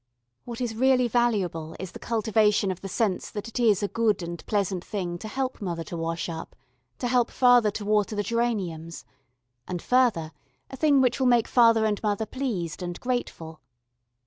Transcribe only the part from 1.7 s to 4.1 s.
is the cultivation of the sense that it is a